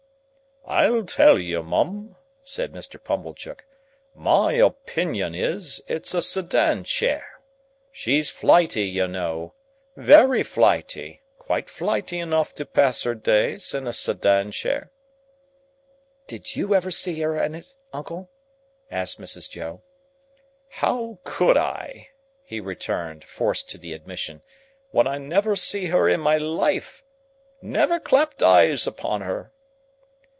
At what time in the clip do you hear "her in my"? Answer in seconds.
25.87-26.37